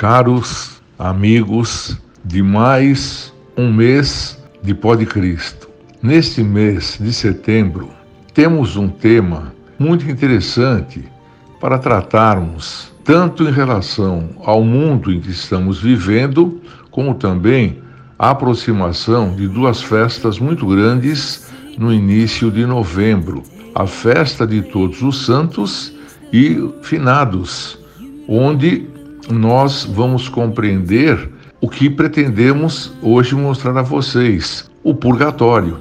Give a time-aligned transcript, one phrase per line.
[0.00, 1.94] caros amigos
[2.24, 5.68] de mais um mês de Pó de Cristo.
[6.02, 7.90] Neste mês de setembro,
[8.32, 11.04] temos um tema muito interessante
[11.60, 17.82] para tratarmos, tanto em relação ao mundo em que estamos vivendo, como também
[18.18, 21.46] a aproximação de duas festas muito grandes
[21.76, 23.42] no início de novembro:
[23.74, 25.92] a festa de Todos os Santos
[26.32, 27.78] e Finados,
[28.26, 28.88] onde
[29.28, 31.28] nós vamos compreender
[31.60, 35.78] o que pretendemos hoje mostrar a vocês: o purgatório.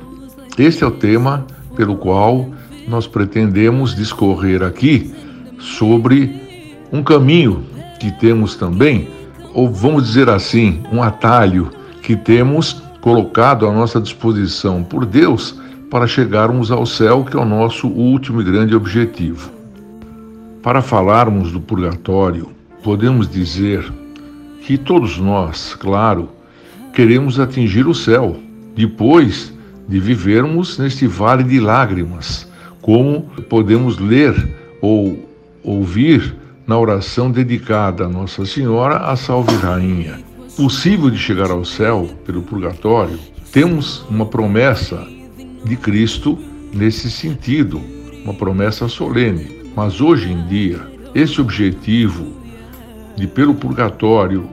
[0.58, 2.50] Este é o tema pelo qual
[2.88, 5.14] nós pretendemos discorrer aqui
[5.60, 6.42] sobre
[6.92, 7.64] um caminho
[8.00, 9.08] que temos também,
[9.54, 11.70] ou vamos dizer assim, um atalho
[12.02, 17.46] que temos colocado à nossa disposição por Deus para chegarmos ao céu, que é o
[17.46, 19.52] nosso último e grande objetivo.
[20.62, 22.50] Para falarmos do purgatório,
[22.84, 23.92] podemos dizer
[24.62, 26.30] que todos nós, claro,
[26.94, 28.38] queremos atingir o céu,
[28.76, 29.54] depois
[29.88, 32.48] de vivermos neste vale de lágrimas,
[32.82, 34.34] como podemos ler
[34.82, 35.28] ou
[35.64, 36.36] ouvir
[36.66, 40.20] na oração dedicada a Nossa Senhora, a Salve Rainha.
[40.56, 43.18] Possível de chegar ao céu pelo purgatório,
[43.52, 45.08] temos uma promessa
[45.66, 46.38] de Cristo
[46.74, 47.82] nesse sentido,
[48.24, 49.60] uma promessa solene.
[49.76, 50.80] Mas hoje em dia,
[51.16, 52.40] esse objetivo
[53.20, 54.50] de pelo purgatório,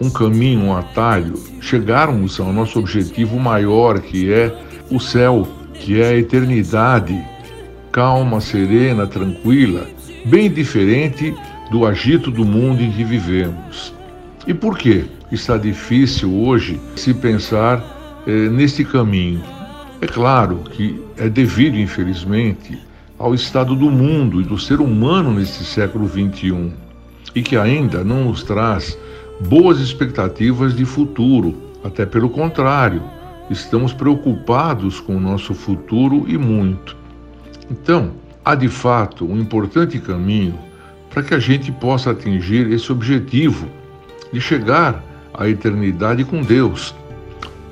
[0.00, 4.56] um caminho, um atalho, chegarmos ao nosso objetivo maior, que é
[4.88, 7.20] o céu, que é a eternidade,
[7.90, 9.88] calma, serena, tranquila,
[10.24, 11.34] bem diferente
[11.72, 13.92] do agito do mundo em que vivemos.
[14.46, 19.42] E por que está difícil hoje se pensar eh, neste caminho?
[20.00, 22.78] É claro que é devido, infelizmente,
[23.18, 26.72] ao estado do mundo e do ser humano neste século XXI
[27.34, 28.98] e que ainda não nos traz
[29.40, 31.54] boas expectativas de futuro.
[31.82, 33.02] Até pelo contrário,
[33.48, 36.96] estamos preocupados com o nosso futuro e muito.
[37.70, 38.12] Então,
[38.44, 40.58] há de fato um importante caminho
[41.10, 43.66] para que a gente possa atingir esse objetivo
[44.32, 45.02] de chegar
[45.34, 46.94] à eternidade com Deus.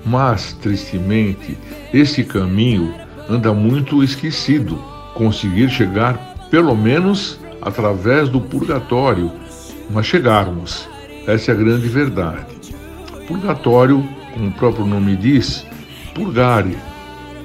[0.05, 1.57] Mas, tristemente,
[1.93, 2.95] esse caminho
[3.29, 4.77] anda muito esquecido.
[5.15, 6.17] Conseguir chegar,
[6.51, 9.31] pelo menos, através do purgatório,
[9.91, 10.89] mas chegarmos.
[11.27, 12.47] Essa é a grande verdade.
[13.27, 15.67] Purgatório, como o próprio nome diz,
[16.15, 16.77] purgare,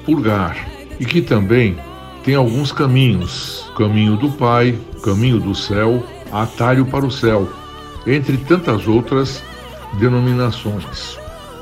[0.04, 0.56] purgar,
[0.98, 1.76] e que também
[2.22, 6.02] tem alguns caminhos: caminho do Pai, caminho do céu,
[6.32, 7.48] atalho para o céu,
[8.06, 9.42] entre tantas outras
[9.98, 11.18] denominações.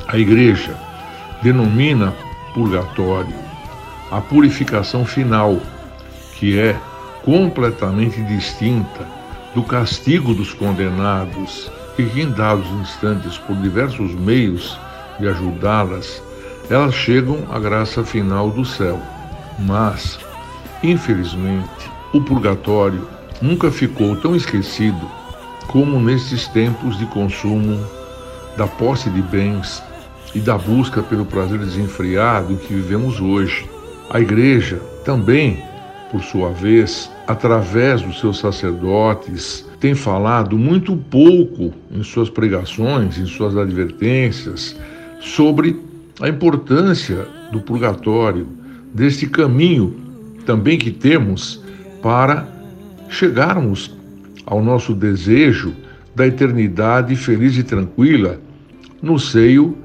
[0.07, 0.77] A Igreja
[1.43, 2.15] denomina
[2.55, 3.53] purgatório
[4.13, 5.59] a purificação final,
[6.35, 6.79] que é
[7.25, 9.07] completamente distinta
[9.55, 14.79] do castigo dos condenados e que, em dados instantes, por diversos meios
[15.19, 16.23] de ajudá-las,
[16.71, 18.99] elas chegam à graça final do céu.
[19.59, 20.19] Mas,
[20.83, 23.07] infelizmente, o purgatório
[23.41, 25.11] nunca ficou tão esquecido
[25.67, 27.79] como nesses tempos de consumo,
[28.57, 29.83] da posse de bens
[30.35, 33.69] e da busca pelo prazer desenfreado em que vivemos hoje.
[34.11, 35.63] A Igreja também,
[36.13, 43.25] por sua vez, através dos seus sacerdotes, tem falado muito pouco em suas pregações, em
[43.25, 44.77] suas advertências,
[45.21, 45.81] sobre
[46.21, 48.47] a importância do purgatório,
[48.93, 49.97] deste caminho
[50.45, 51.63] também que temos
[52.03, 52.47] para
[53.09, 53.97] chegarmos
[54.45, 55.75] ao nosso desejo
[56.15, 58.39] da eternidade feliz e tranquila
[59.01, 59.79] no seio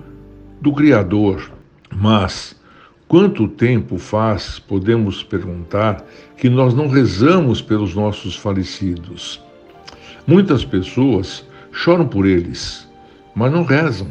[0.62, 1.50] do Criador.
[1.96, 2.54] Mas
[3.08, 9.42] quanto tempo faz, podemos perguntar, que nós não rezamos pelos nossos falecidos?
[10.26, 12.88] Muitas pessoas choram por eles,
[13.34, 14.08] mas não rezam.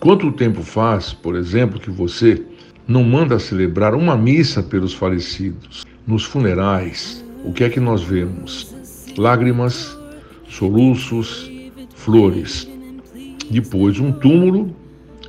[0.00, 2.42] Quanto tempo faz, por exemplo, que você
[2.86, 5.84] não manda celebrar uma missa pelos falecidos?
[6.06, 8.74] Nos funerais, o que é que nós vemos?
[9.18, 9.98] Lágrimas,
[10.48, 11.50] soluços,
[11.94, 12.66] flores.
[13.50, 14.74] Depois, um túmulo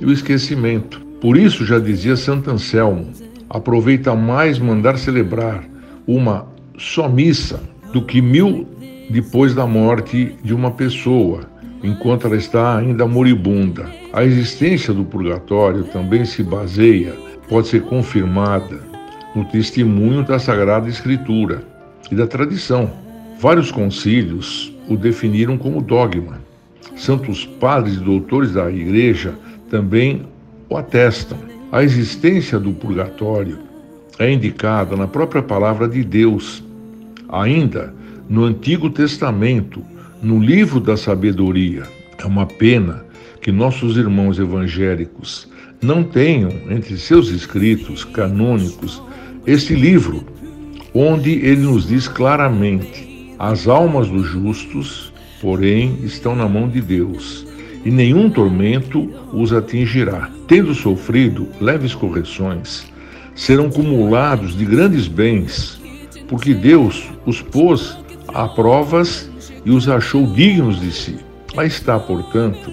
[0.00, 1.09] e o esquecimento.
[1.20, 3.10] Por isso, já dizia Santo Anselmo:
[3.48, 5.64] aproveita mais mandar celebrar
[6.06, 6.46] uma
[6.78, 7.62] só missa
[7.92, 8.66] do que mil
[9.10, 11.40] depois da morte de uma pessoa,
[11.82, 13.90] enquanto ela está ainda moribunda.
[14.12, 17.14] A existência do purgatório também se baseia,
[17.48, 18.80] pode ser confirmada,
[19.34, 21.62] no testemunho da Sagrada Escritura
[22.10, 22.90] e da tradição.
[23.38, 26.40] Vários concílios o definiram como dogma.
[26.96, 29.34] Santos padres e doutores da Igreja
[29.70, 30.26] também
[30.70, 31.36] o atestam.
[31.72, 33.58] A existência do purgatório
[34.18, 36.62] é indicada na própria palavra de Deus,
[37.28, 37.92] ainda
[38.28, 39.84] no Antigo Testamento,
[40.22, 41.82] no livro da sabedoria.
[42.18, 43.04] É uma pena
[43.42, 45.48] que nossos irmãos evangélicos
[45.82, 49.02] não tenham entre seus escritos canônicos
[49.46, 50.24] este livro,
[50.94, 57.46] onde ele nos diz claramente: as almas dos justos, porém, estão na mão de Deus,
[57.84, 60.30] e nenhum tormento os atingirá.
[60.46, 62.86] Tendo sofrido leves correções,
[63.34, 65.80] serão cumulados de grandes bens,
[66.28, 67.96] porque Deus os pôs
[68.28, 69.30] a provas
[69.64, 71.18] e os achou dignos de si.
[71.56, 72.72] Aí está, portanto,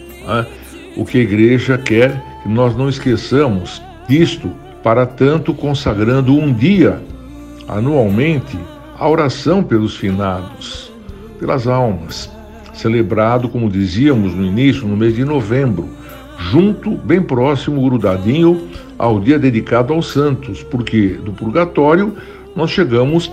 [0.96, 4.52] o que a igreja quer que nós não esqueçamos disto,
[4.84, 7.02] para tanto consagrando um dia
[7.68, 8.58] anualmente
[8.98, 10.92] a oração pelos finados,
[11.40, 12.32] pelas almas,
[12.78, 15.90] celebrado, como dizíamos no início, no mês de novembro,
[16.38, 22.16] junto, bem próximo, grudadinho ao dia dedicado aos santos, porque do purgatório
[22.56, 23.32] nós chegamos,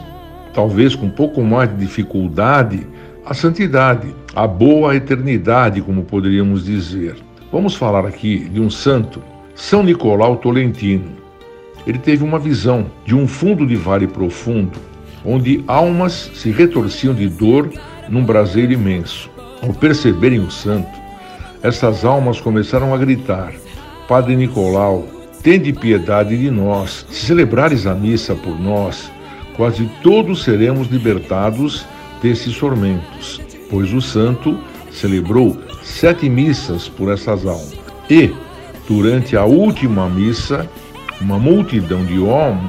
[0.52, 2.86] talvez com um pouco mais de dificuldade,
[3.24, 7.16] à santidade, à boa eternidade, como poderíamos dizer.
[7.50, 9.22] Vamos falar aqui de um santo,
[9.54, 11.12] São Nicolau Tolentino.
[11.86, 14.78] Ele teve uma visão de um fundo de vale profundo,
[15.24, 17.70] onde almas se retorciam de dor
[18.08, 19.33] num braseiro imenso.
[19.62, 20.88] Ao perceberem o santo,
[21.62, 23.52] essas almas começaram a gritar:
[24.06, 25.06] Padre Nicolau,
[25.42, 27.06] tende piedade de nós.
[27.10, 29.10] Se celebrares a missa por nós,
[29.56, 31.86] quase todos seremos libertados
[32.22, 33.40] desses tormentos,
[33.70, 34.58] pois o santo
[34.90, 37.74] celebrou sete missas por essas almas.
[38.10, 38.30] E,
[38.86, 40.68] durante a última missa,
[41.20, 42.16] uma multidão de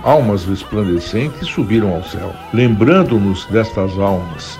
[0.03, 2.33] almas resplandecentes subiram ao céu.
[2.53, 4.57] Lembrando-nos destas almas,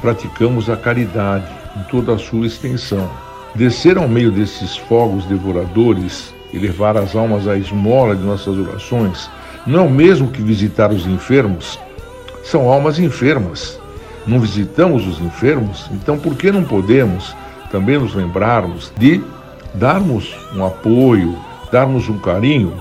[0.00, 3.08] praticamos a caridade em toda a sua extensão.
[3.54, 9.30] Descer ao meio desses fogos devoradores e levar as almas à esmola de nossas orações,
[9.66, 11.78] não é o mesmo que visitar os enfermos?
[12.42, 13.78] São almas enfermas.
[14.26, 15.88] Não visitamos os enfermos?
[15.92, 17.34] Então por que não podemos
[17.70, 19.22] também nos lembrarmos de
[19.74, 21.36] darmos um apoio,
[21.70, 22.72] darmos um carinho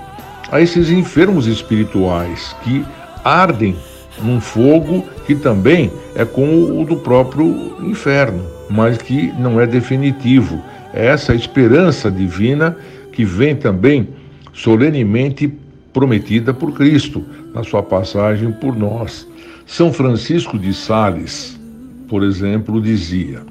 [0.52, 2.86] a esses enfermos espirituais que
[3.24, 3.76] ardem
[4.22, 10.62] num fogo que também é como o do próprio inferno, mas que não é definitivo.
[10.94, 12.75] É essa esperança divina
[13.12, 14.08] que vem também
[14.54, 15.54] solenemente
[15.94, 17.24] prometida por Cristo
[17.54, 19.28] na sua passagem por nós.
[19.66, 21.60] São Francisco de Sales,
[22.08, 23.42] por exemplo, dizia: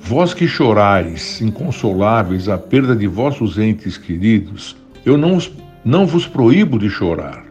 [0.00, 5.38] Vós que chorais, inconsoláveis, a perda de vossos entes queridos, eu não,
[5.84, 7.44] não vos proíbo de chorar,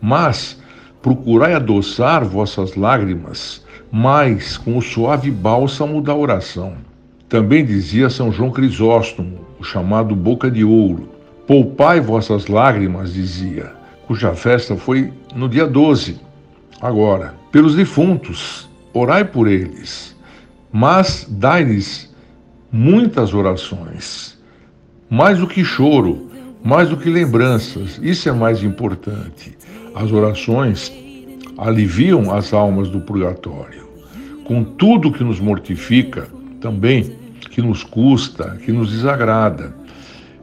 [0.00, 0.58] mas
[1.06, 6.74] procurai adoçar vossas lágrimas mais com o suave bálsamo da oração.
[7.28, 11.08] Também dizia São João Crisóstomo, o chamado Boca de Ouro:
[11.46, 13.72] Poupai vossas lágrimas, dizia,
[14.08, 16.18] cuja festa foi no dia 12.
[16.80, 20.16] Agora, pelos defuntos, orai por eles
[20.72, 22.12] mas dai-lhes
[22.72, 24.36] muitas orações.
[25.08, 26.28] Mais do que choro,
[26.64, 29.56] mais do que lembranças, isso é mais importante.
[29.96, 30.92] As orações
[31.56, 33.88] aliviam as almas do purgatório.
[34.44, 36.28] Com tudo que nos mortifica,
[36.60, 37.16] também
[37.50, 39.74] que nos custa, que nos desagrada.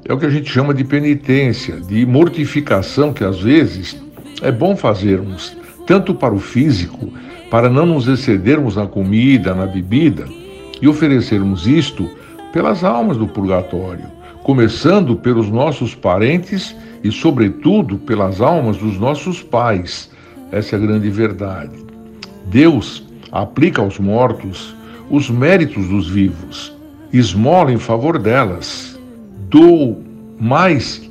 [0.04, 4.02] É o que a gente chama de penitência, de mortificação que às vezes
[4.42, 7.13] é bom fazermos, tanto para o físico
[7.51, 10.25] para não nos excedermos na comida, na bebida,
[10.82, 12.10] e oferecermos isto
[12.51, 14.06] pelas almas do purgatório,
[14.42, 20.10] começando pelos nossos parentes e, sobretudo, pelas almas dos nossos pais.
[20.51, 21.75] Essa é a grande verdade.
[22.45, 24.75] Deus aplica aos mortos
[25.10, 26.75] os méritos dos vivos,
[27.12, 29.00] esmola em favor delas.
[29.50, 30.01] Dou
[30.39, 31.10] mais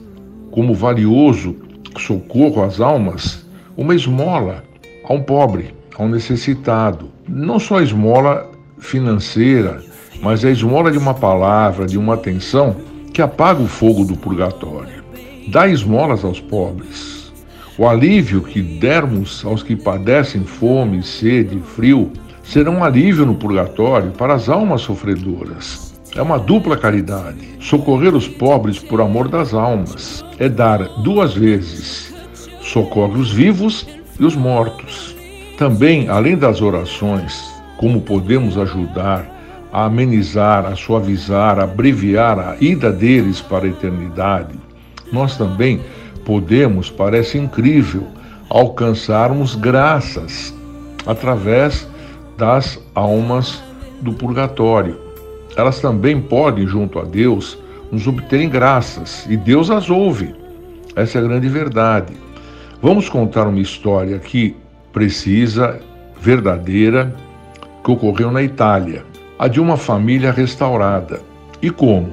[0.50, 1.56] como valioso
[1.98, 3.44] socorro às almas
[3.76, 4.64] uma esmola
[5.04, 7.10] a um pobre ao necessitado.
[7.28, 9.82] Não só a esmola financeira,
[10.22, 12.76] mas a esmola de uma palavra, de uma atenção
[13.12, 15.01] que apaga o fogo do purgatório.
[15.48, 17.32] Dá esmolas aos pobres.
[17.76, 22.12] O alívio que dermos aos que padecem fome, sede, frio,
[22.44, 25.94] será um alívio no purgatório para as almas sofredoras.
[26.14, 27.48] É uma dupla caridade.
[27.60, 32.14] Socorrer os pobres por amor das almas é dar duas vezes.
[32.60, 33.86] Socorre os vivos
[34.20, 35.16] e os mortos.
[35.56, 39.26] Também, além das orações, como podemos ajudar
[39.72, 44.54] a amenizar, a suavizar, a abreviar a ida deles para a eternidade,
[45.12, 45.80] nós também
[46.24, 48.06] podemos, parece incrível,
[48.48, 50.54] alcançarmos graças
[51.06, 51.88] através
[52.36, 53.62] das almas
[54.00, 54.98] do purgatório.
[55.56, 57.58] Elas também podem, junto a Deus,
[57.90, 60.34] nos obterem graças e Deus as ouve.
[60.96, 62.14] Essa é a grande verdade.
[62.80, 64.56] Vamos contar uma história aqui
[64.92, 65.80] precisa,
[66.20, 67.14] verdadeira,
[67.82, 69.04] que ocorreu na Itália,
[69.38, 71.20] a de uma família restaurada.
[71.60, 72.12] E como?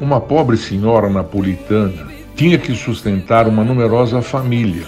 [0.00, 4.84] Uma pobre senhora napolitana tinha que sustentar uma numerosa família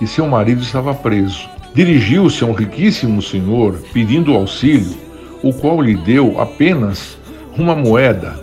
[0.00, 1.48] e seu marido estava preso.
[1.72, 4.96] Dirigiu-se a um riquíssimo senhor pedindo auxílio,
[5.40, 7.16] o qual lhe deu apenas
[7.56, 8.34] uma moeda,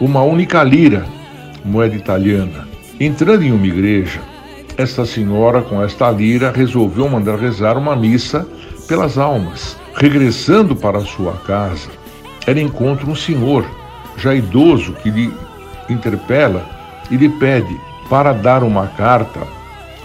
[0.00, 1.06] uma única lira,
[1.64, 2.66] moeda italiana.
[2.98, 4.20] Entrando em uma igreja,
[4.76, 8.46] esta senhora, com esta lira, resolveu mandar rezar uma missa
[8.88, 9.76] pelas almas.
[9.94, 11.88] Regressando para sua casa,
[12.46, 13.64] ela encontra um senhor,
[14.16, 15.32] já idoso, que lhe
[15.88, 16.66] interpela
[17.10, 19.40] e lhe pede para dar uma carta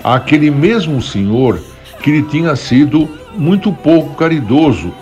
[0.01, 1.59] àquele mesmo senhor
[2.01, 4.93] que lhe tinha sido muito pouco caridoso,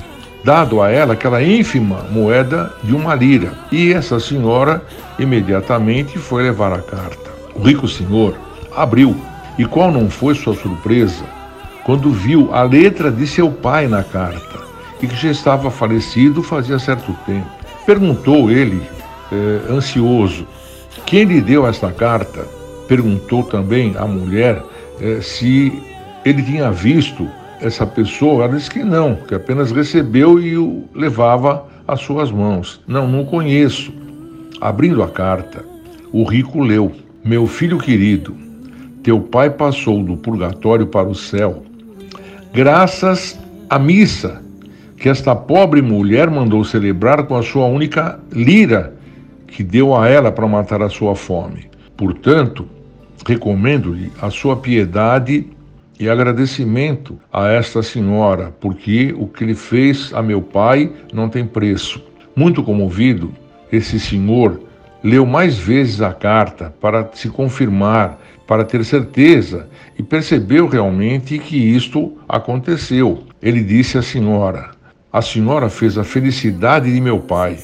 [0.44, 3.54] dado a ela aquela ínfima moeda de uma lira.
[3.72, 4.84] E essa senhora
[5.20, 7.30] imediatamente foi levar a carta.
[7.54, 8.40] O rico senhor
[8.76, 9.16] abriu,
[9.56, 11.26] e qual não foi sua surpresa
[11.84, 14.66] quando viu a letra de seu pai na carta,
[15.00, 17.46] e que já estava falecido fazia certo tempo.
[17.86, 18.82] Perguntou ele,
[19.32, 20.48] eh, ansioso,
[21.06, 22.55] quem lhe deu esta carta?
[22.88, 24.62] Perguntou também a mulher
[25.02, 25.72] eh, se
[26.24, 27.28] ele tinha visto
[27.62, 28.44] essa pessoa.
[28.44, 32.82] Ela disse que não, que apenas recebeu e o levava às suas mãos.
[32.88, 33.94] Não, não conheço.
[34.62, 35.64] Abrindo a carta,
[36.12, 36.92] o rico leu:
[37.24, 38.36] Meu filho querido,
[39.04, 41.64] teu pai passou do purgatório para o céu,
[42.54, 43.38] graças
[43.70, 44.42] à missa
[44.98, 48.96] que esta pobre mulher mandou celebrar com a sua única lira
[49.48, 51.70] que deu a ela para matar a sua fome.
[51.98, 52.68] Portanto,
[53.26, 55.48] recomendo-lhe a sua piedade
[56.00, 61.46] e agradecimento a esta senhora, porque o que ele fez a meu pai não tem
[61.46, 62.04] preço.
[62.36, 63.32] Muito comovido,
[63.72, 64.60] esse senhor
[65.02, 71.58] leu mais vezes a carta para se confirmar, para ter certeza e percebeu realmente que
[71.58, 73.24] isto aconteceu.
[73.42, 74.72] Ele disse à senhora:
[75.12, 77.58] A senhora fez a felicidade de meu pai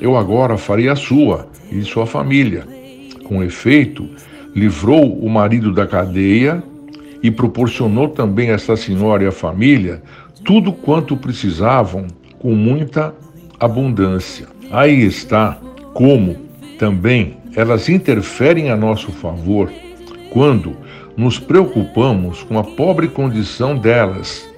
[0.00, 2.66] eu agora farei a sua e de sua família.
[3.26, 4.08] Com efeito,
[4.54, 6.62] livrou o marido da cadeia
[7.20, 10.00] e proporcionou também a esta senhora e a família
[10.44, 12.06] tudo quanto precisavam
[12.38, 13.12] com muita
[13.58, 14.46] abundância.
[14.70, 15.58] Aí está
[15.92, 16.36] como
[16.78, 19.72] também elas interferem a nosso favor
[20.30, 20.76] quando
[21.16, 24.48] nos preocupamos com a pobre condição delas,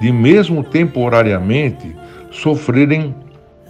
[0.00, 1.94] de mesmo temporariamente
[2.32, 3.14] sofrerem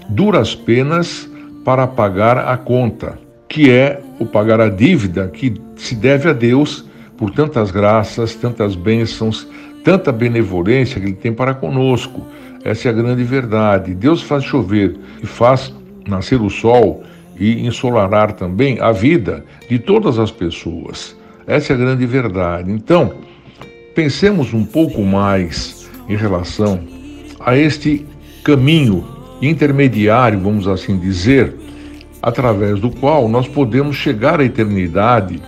[0.08, 1.28] duras penas
[1.62, 6.84] para pagar a conta, que é o pagar a dívida que se deve a Deus
[7.16, 9.46] por tantas graças, tantas bênçãos,
[9.84, 12.26] tanta benevolência que Ele tem para conosco.
[12.64, 13.94] Essa é a grande verdade.
[13.94, 15.72] Deus faz chover e faz
[16.06, 17.04] nascer o sol
[17.38, 21.16] e ensolarar também a vida de todas as pessoas.
[21.46, 22.70] Essa é a grande verdade.
[22.70, 23.14] Então,
[23.94, 26.80] pensemos um pouco mais em relação
[27.40, 28.04] a este
[28.42, 29.06] caminho
[29.40, 31.54] intermediário, vamos assim dizer,
[32.26, 35.40] através do qual nós podemos chegar à eternidade,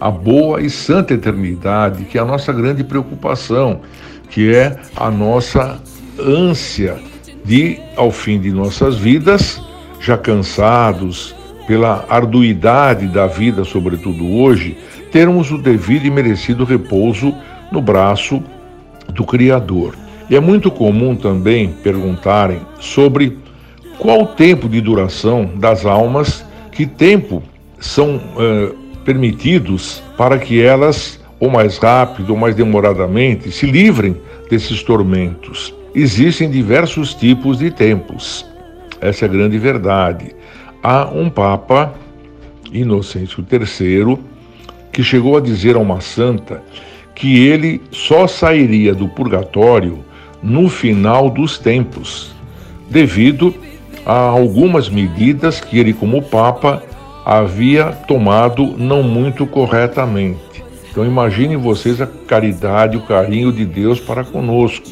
[0.00, 3.82] a boa e santa eternidade, que é a nossa grande preocupação,
[4.28, 5.80] que é a nossa
[6.18, 6.96] ânsia
[7.44, 9.62] de, ao fim de nossas vidas,
[10.00, 11.32] já cansados
[11.64, 14.76] pela arduidade da vida, sobretudo hoje,
[15.12, 17.32] termos o devido e merecido repouso
[17.70, 18.42] no braço
[19.10, 19.94] do Criador.
[20.28, 23.45] E é muito comum também perguntarem sobre
[23.98, 27.42] qual o tempo de duração das almas, que tempo
[27.78, 28.74] são uh,
[29.04, 34.16] permitidos para que elas, ou mais rápido ou mais demoradamente, se livrem
[34.50, 35.74] desses tormentos.
[35.94, 38.46] Existem diversos tipos de tempos.
[39.00, 40.34] Essa é a grande verdade.
[40.82, 41.94] Há um Papa,
[42.72, 44.18] Inocêncio III,
[44.92, 46.62] que chegou a dizer a uma santa
[47.14, 50.04] que ele só sairia do purgatório
[50.42, 52.34] no final dos tempos,
[52.90, 53.54] devido
[54.06, 56.80] a algumas medidas que ele, como Papa,
[57.24, 60.38] havia tomado não muito corretamente.
[60.88, 64.86] Então imaginem vocês a caridade, o carinho de Deus para conosco.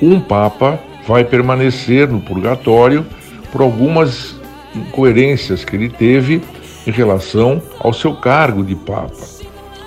[0.00, 3.04] Um Papa vai permanecer no purgatório
[3.52, 4.40] por algumas
[4.74, 6.40] incoerências que ele teve
[6.86, 9.36] em relação ao seu cargo de Papa.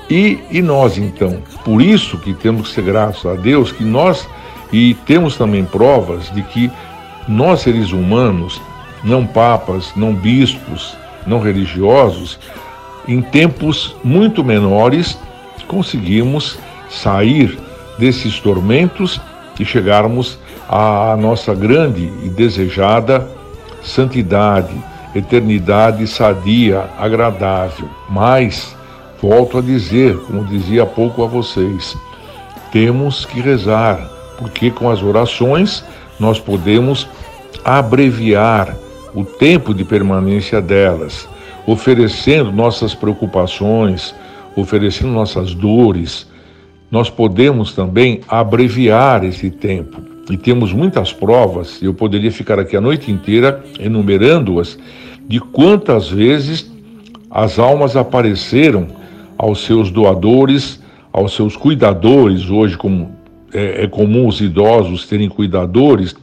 [0.10, 1.42] E, e nós então?
[1.66, 4.28] Por isso que temos que ser graças a Deus que nós
[4.72, 6.72] e temos também provas de que
[7.30, 8.60] nós, seres humanos,
[9.04, 12.40] não papas, não bispos, não religiosos,
[13.08, 15.18] em tempos muito menores,
[15.68, 16.58] conseguimos
[16.90, 17.58] sair
[18.00, 19.22] desses tormentos
[19.60, 23.28] e chegarmos à nossa grande e desejada
[23.84, 24.74] santidade,
[25.14, 27.88] eternidade sadia, agradável.
[28.10, 28.76] Mas,
[29.22, 31.96] volto a dizer, como dizia há pouco a vocês,
[32.72, 34.00] temos que rezar,
[34.38, 35.84] porque com as orações
[36.20, 37.08] nós podemos
[37.64, 38.76] abreviar
[39.14, 41.28] o tempo de permanência delas,
[41.66, 44.14] oferecendo nossas preocupações,
[44.56, 46.28] oferecendo nossas dores,
[46.92, 50.02] nós podemos também abreviar esse tempo.
[50.30, 54.78] E temos muitas provas, eu poderia ficar aqui a noite inteira enumerando-as,
[55.28, 56.72] de quantas vezes
[57.30, 58.88] as almas apareceram
[59.38, 60.82] aos seus doadores,
[61.14, 63.19] aos seus cuidadores, hoje como
[63.54, 66.16] é, é comum os idosos terem cuidadores,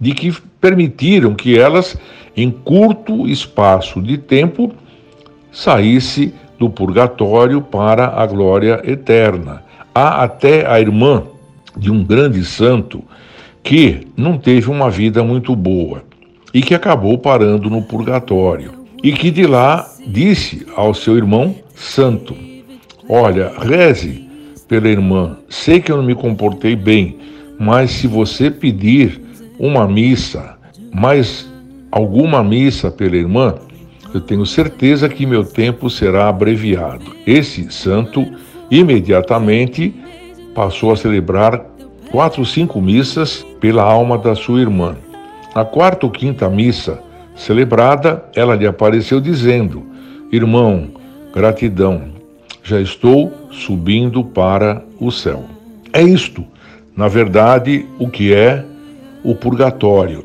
[0.00, 1.96] de que permitiram que elas,
[2.36, 4.72] em curto espaço de tempo,
[5.50, 9.62] saísse do purgatório para a glória eterna.
[9.94, 11.24] Há até a irmã
[11.76, 13.02] de um grande santo
[13.62, 16.02] que não teve uma vida muito boa
[16.52, 18.72] e que acabou parando no purgatório.
[19.02, 22.36] E que de lá disse ao seu irmão santo:
[23.08, 24.28] Olha, reze
[24.72, 27.18] pela irmã, sei que eu não me comportei bem,
[27.60, 29.20] mas se você pedir
[29.58, 30.56] uma missa,
[30.90, 31.46] mais
[31.90, 33.54] alguma missa pela irmã,
[34.14, 37.14] eu tenho certeza que meu tempo será abreviado.
[37.26, 38.26] Esse santo
[38.70, 39.94] imediatamente
[40.54, 41.66] passou a celebrar
[42.10, 44.96] quatro, cinco missas pela alma da sua irmã.
[45.54, 46.98] Na quarta ou quinta missa
[47.36, 49.82] celebrada, ela lhe apareceu dizendo:
[50.32, 50.88] Irmão,
[51.34, 52.04] gratidão,
[52.64, 55.44] já estou subindo para o céu.
[55.92, 56.44] É isto,
[56.96, 58.64] na verdade, o que é
[59.22, 60.24] o purgatório.